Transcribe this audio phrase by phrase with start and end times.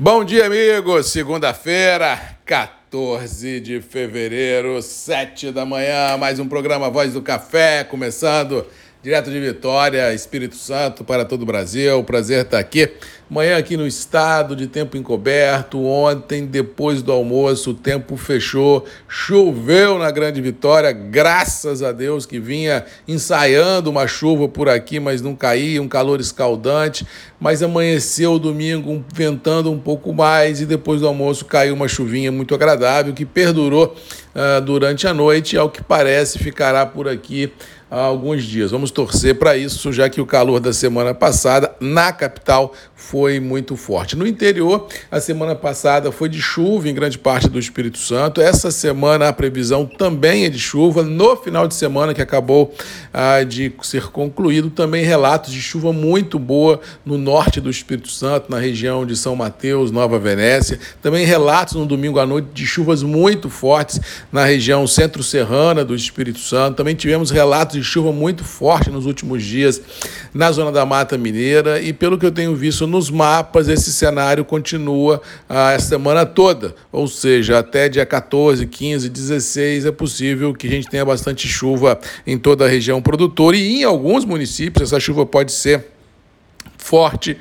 [0.00, 1.08] Bom dia, amigos.
[1.08, 6.16] Segunda-feira, 14 de fevereiro, 7 da manhã.
[6.16, 8.64] Mais um programa Voz do Café, começando
[9.00, 12.02] direto de Vitória, Espírito Santo, para todo o Brasil.
[12.02, 12.90] Prazer estar aqui.
[13.30, 15.84] Manhã aqui no estado, de tempo encoberto.
[15.84, 18.84] Ontem, depois do almoço, o tempo fechou.
[19.06, 25.22] Choveu na Grande Vitória, graças a Deus que vinha ensaiando uma chuva por aqui, mas
[25.22, 27.06] não caía, um calor escaldante.
[27.38, 32.32] Mas amanheceu o domingo ventando um pouco mais e depois do almoço caiu uma chuvinha
[32.32, 33.94] muito agradável que perdurou
[34.34, 37.52] uh, durante a noite ao que parece, ficará por aqui
[37.90, 38.70] há alguns dias.
[38.70, 43.76] Vamos torcer para isso, já que o calor da semana passada na capital foi muito
[43.76, 44.16] forte.
[44.16, 48.40] No interior, a semana passada foi de chuva em grande parte do Espírito Santo.
[48.40, 51.02] Essa semana a previsão também é de chuva.
[51.02, 52.74] No final de semana que acabou
[53.12, 58.50] ah, de ser concluído, também relatos de chuva muito boa no norte do Espírito Santo,
[58.50, 60.78] na região de São Mateus, Nova Venécia.
[61.00, 66.40] Também relatos no domingo à noite de chuvas muito fortes na região centro-serrana do Espírito
[66.40, 66.76] Santo.
[66.76, 69.80] Também tivemos relatos de chuva muito forte nos últimos dias
[70.34, 74.44] na zona da Mata Mineira e pelo que eu tenho visto nos mapas, esse cenário
[74.44, 80.66] continua ah, a semana toda, ou seja, até dia 14, 15, 16 é possível que
[80.66, 85.00] a gente tenha bastante chuva em toda a região produtora e em alguns municípios essa
[85.00, 85.86] chuva pode ser
[86.76, 87.36] forte.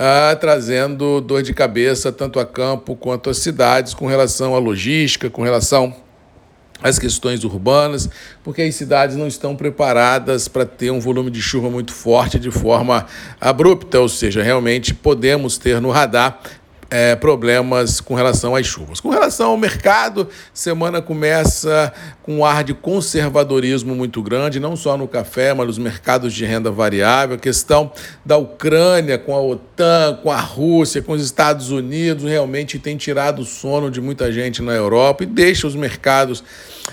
[0.00, 5.28] Ah, trazendo dor de cabeça tanto a campo quanto às cidades com relação à logística,
[5.28, 5.92] com relação
[6.82, 8.08] as questões urbanas,
[8.44, 12.50] porque as cidades não estão preparadas para ter um volume de chuva muito forte de
[12.50, 13.06] forma
[13.40, 16.40] abrupta, ou seja, realmente podemos ter no radar
[16.90, 19.00] é, problemas com relação às chuvas.
[19.00, 24.96] Com relação ao mercado, semana começa com um ar de conservadorismo muito grande, não só
[24.96, 27.36] no café, mas nos mercados de renda variável.
[27.36, 27.92] A questão
[28.24, 33.42] da Ucrânia com a OTAN, com a Rússia, com os Estados Unidos, realmente tem tirado
[33.42, 36.42] o sono de muita gente na Europa e deixa os mercados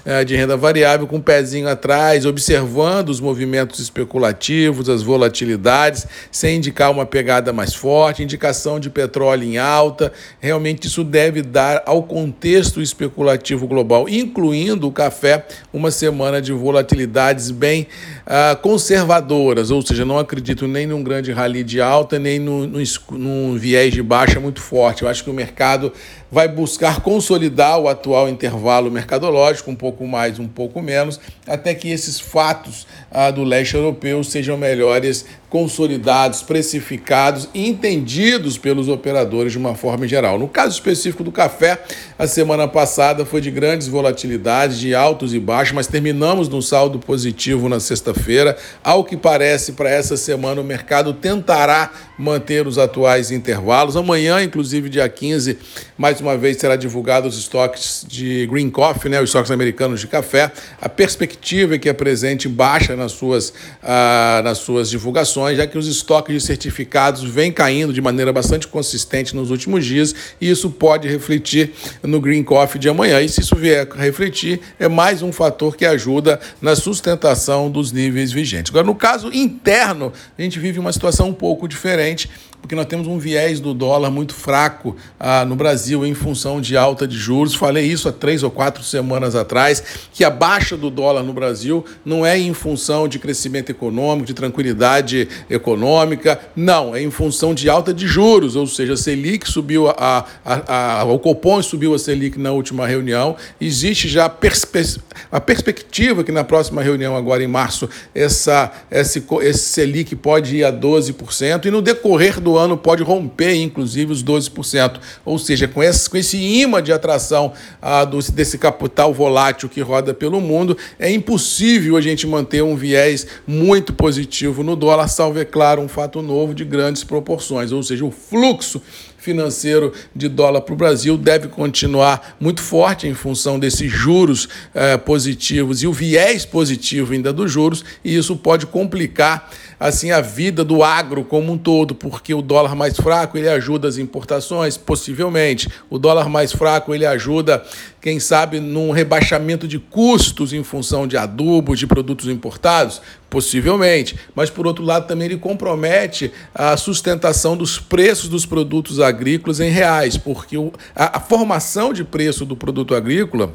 [0.04, 6.06] é, de renda variável com o um pezinho atrás, observando os movimentos especulativos, as volatilidades,
[6.30, 10.12] sem indicar uma pegada mais forte, indicação de petróleo em alta alta.
[10.40, 17.52] Realmente isso deve dar ao contexto especulativo global, incluindo o café, uma semana de volatilidades
[17.52, 17.88] bem
[18.26, 22.84] uh, conservadoras, ou seja, não acredito nem num grande rally de alta, nem num, num,
[23.12, 25.04] num viés de baixa muito forte.
[25.04, 25.92] Eu acho que o mercado
[26.32, 31.90] vai buscar consolidar o atual intervalo mercadológico, um pouco mais, um pouco menos, até que
[31.90, 35.26] esses fatos ah, do leste europeu sejam melhores
[35.56, 40.38] consolidados, precificados e entendidos pelos operadores de uma forma geral.
[40.38, 41.82] No caso específico do café,
[42.20, 47.00] a semana passada foi de grandes volatilidades, de altos e baixos, mas terminamos num saldo
[47.00, 48.58] positivo na sexta-feira.
[48.84, 53.96] Ao que parece, para essa semana o mercado tentará manter os atuais intervalos.
[53.96, 55.58] Amanhã, inclusive dia 15,
[55.98, 60.08] mais uma vez será divulgado os estoques de Green Coffee, né, os estoques americanos de
[60.08, 60.52] café.
[60.82, 63.54] A perspectiva é que apresente baixa nas suas,
[63.84, 68.68] ah, nas suas divulgações, já que os estoques de certificados vêm caindo de maneira bastante
[68.68, 71.72] consistente nos últimos dias e isso pode refletir
[72.02, 73.22] no Green Coffee de amanhã.
[73.22, 77.92] E se isso vier a refletir, é mais um fator que ajuda na sustentação dos
[77.92, 78.72] níveis vigentes.
[78.72, 82.30] Agora, no caso interno, a gente vive uma situação um pouco diferente diferente
[82.66, 86.76] porque nós temos um viés do dólar muito fraco ah, no Brasil em função de
[86.76, 87.54] alta de juros.
[87.54, 91.86] Falei isso há três ou quatro semanas atrás, que a baixa do dólar no Brasil
[92.04, 97.70] não é em função de crescimento econômico, de tranquilidade econômica, não, é em função de
[97.70, 102.00] alta de juros, ou seja, a Selic subiu, a, a, a, o Copom subiu a
[102.00, 105.00] Selic na última reunião, existe já perspe
[105.32, 110.64] a perspectiva que na próxima reunião, agora em março, essa, esse, esse Selic pode ir
[110.64, 115.00] a 12%, e no decorrer do ano pode romper, inclusive, os 12%.
[115.24, 119.82] Ou seja, com esse, com esse imã de atração ah, do, desse capital volátil que
[119.82, 125.40] roda pelo mundo, é impossível a gente manter um viés muito positivo no dólar, salvo,
[125.40, 127.72] é claro, um fato novo de grandes proporções.
[127.72, 128.82] Ou seja, o fluxo
[129.26, 134.98] financeiro de dólar para o Brasil deve continuar muito forte em função desses juros eh,
[134.98, 140.64] positivos e o viés positivo ainda dos juros, e isso pode complicar assim a vida
[140.64, 145.70] do agro como um todo, porque o dólar mais fraco ele ajuda as importações, possivelmente.
[145.90, 147.64] O dólar mais fraco ele ajuda,
[148.00, 154.18] quem sabe, num rebaixamento de custos em função de adubos, de produtos importados, possivelmente.
[154.34, 159.70] Mas por outro lado também ele compromete a sustentação dos preços dos produtos agrícolas em
[159.70, 160.56] reais, porque
[160.96, 163.54] a, formação de preço do produto agrícola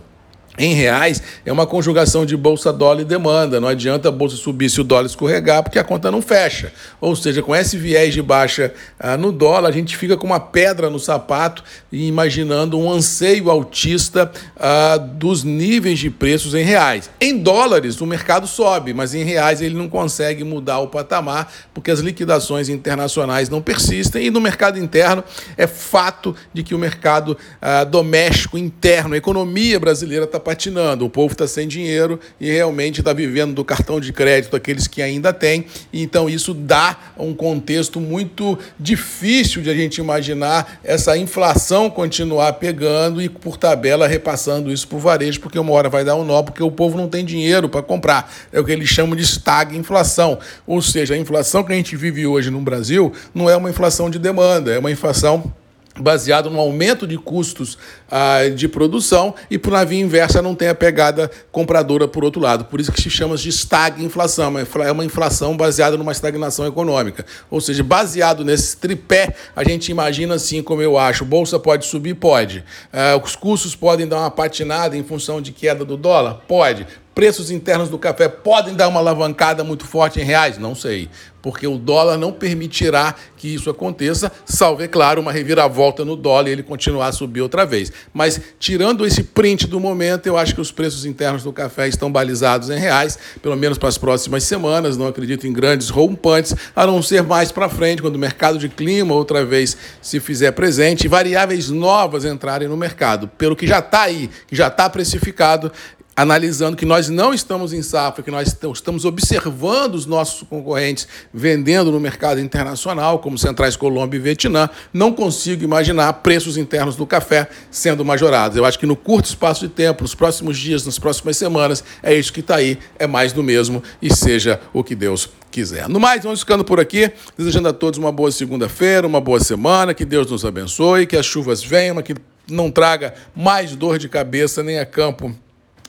[0.59, 3.61] em reais é uma conjugação de bolsa, dólar e demanda.
[3.61, 6.73] Não adianta a bolsa subir se o dólar escorregar, porque a conta não fecha.
[7.01, 10.41] Ou seja, com esse viés de baixa ah, no dólar, a gente fica com uma
[10.41, 11.63] pedra no sapato
[11.93, 17.09] e imaginando um anseio altista ah, dos níveis de preços em reais.
[17.21, 21.93] Em dólares, o mercado sobe, mas em reais ele não consegue mudar o patamar, porque
[21.93, 24.27] as liquidações internacionais não persistem.
[24.27, 25.23] E no mercado interno,
[25.57, 31.11] é fato de que o mercado ah, doméstico interno, a economia brasileira está patinando, o
[31.11, 35.33] povo está sem dinheiro e realmente está vivendo do cartão de crédito aqueles que ainda
[35.33, 35.67] têm.
[35.93, 43.21] Então isso dá um contexto muito difícil de a gente imaginar essa inflação continuar pegando
[43.21, 46.43] e por tabela repassando isso para o varejo, porque uma hora vai dar um nó,
[46.43, 48.33] porque o povo não tem dinheiro para comprar.
[48.53, 49.25] É o que eles chamam de
[49.73, 53.71] inflação Ou seja, a inflação que a gente vive hoje no Brasil não é uma
[53.71, 55.53] inflação de demanda, é uma inflação
[56.01, 57.79] baseado no aumento de custos
[58.11, 62.41] ah, de produção e por na via inversa não tem a pegada compradora por outro
[62.41, 62.65] lado.
[62.65, 67.25] Por isso que se chama de estagflação, é uma inflação baseada numa estagnação econômica.
[67.51, 72.15] Ou seja, baseado nesse tripé, a gente imagina assim como eu acho, bolsa pode subir?
[72.15, 72.65] Pode.
[72.93, 76.43] Ah, os custos podem dar uma patinada em função de queda do dólar?
[76.47, 80.59] Pode preços internos do café podem dar uma alavancada muito forte em reais?
[80.59, 81.09] Não sei,
[81.43, 86.49] porque o dólar não permitirá que isso aconteça, salvo, é claro, uma reviravolta no dólar
[86.49, 87.93] e ele continuar a subir outra vez.
[88.13, 92.11] Mas, tirando esse print do momento, eu acho que os preços internos do café estão
[92.11, 94.97] balizados em reais, pelo menos para as próximas semanas.
[94.97, 98.69] Não acredito em grandes rompantes, a não ser mais para frente, quando o mercado de
[98.69, 103.29] clima outra vez se fizer presente e variáveis novas entrarem no mercado.
[103.29, 105.73] Pelo que já está aí, que já está precificado,
[106.21, 111.91] analisando que nós não estamos em safra, que nós estamos observando os nossos concorrentes vendendo
[111.91, 117.49] no mercado internacional, como Centrais Colômbia e Vietnã, não consigo imaginar preços internos do café
[117.71, 118.59] sendo majorados.
[118.59, 122.15] Eu acho que no curto espaço de tempo, nos próximos dias, nas próximas semanas, é
[122.15, 125.89] isso que está aí, é mais do mesmo e seja o que Deus quiser.
[125.89, 129.95] No mais, vamos ficando por aqui, desejando a todos uma boa segunda-feira, uma boa semana,
[129.95, 132.15] que Deus nos abençoe, que as chuvas venham, que
[132.47, 135.35] não traga mais dor de cabeça nem a campo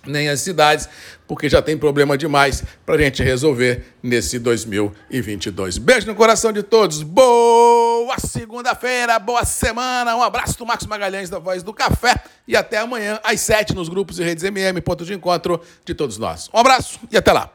[0.05, 0.87] nem as cidades,
[1.27, 5.77] porque já tem problema demais para a gente resolver nesse 2022.
[5.77, 11.39] Beijo no coração de todos, boa segunda-feira, boa semana, um abraço do Marcos Magalhães da
[11.39, 12.15] Voz do Café
[12.47, 16.17] e até amanhã às sete nos grupos e redes MM, ponto de encontro de todos
[16.17, 16.49] nós.
[16.53, 17.51] Um abraço e até lá.